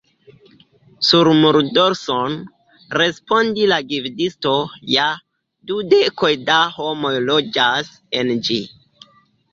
[1.07, 2.37] Sur muldorson!
[3.01, 4.55] respondis la gvidisto,
[4.95, 5.05] Ja,
[5.73, 8.63] du dekoj da homoj loĝas en ĝi.